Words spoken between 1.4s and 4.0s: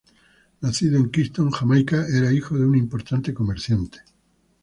Jamaica, era hijo de un importante comerciante.